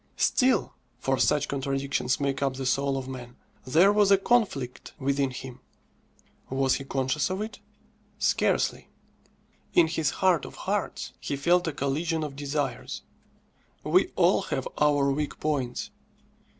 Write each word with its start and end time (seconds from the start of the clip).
Still 0.17 0.73
(for 0.97 1.19
such 1.19 1.47
contradictions 1.47 2.19
make 2.19 2.41
up 2.41 2.55
the 2.55 2.65
soul 2.65 2.97
of 2.97 3.07
man) 3.07 3.35
there 3.67 3.93
was 3.93 4.09
a 4.09 4.17
conflict 4.17 4.93
within 4.97 5.29
him. 5.29 5.59
Was 6.49 6.73
he 6.77 6.85
conscious 6.85 7.29
of 7.29 7.39
it? 7.39 7.59
Scarcely. 8.17 8.87
In 9.75 9.85
his 9.85 10.09
heart 10.25 10.43
of 10.43 10.55
hearts 10.65 11.13
he 11.19 11.35
felt 11.35 11.67
a 11.67 11.71
collision 11.71 12.23
of 12.23 12.35
desires. 12.35 13.03
We 13.83 14.11
all 14.15 14.41
have 14.41 14.67
our 14.79 15.11
weak 15.11 15.39
points. 15.39 15.91